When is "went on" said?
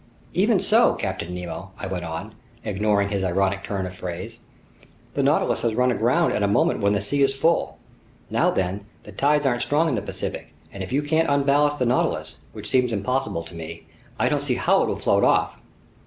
1.85-2.33